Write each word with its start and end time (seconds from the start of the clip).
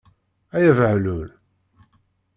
Ay 0.55 0.65
abehlul! 0.71 1.29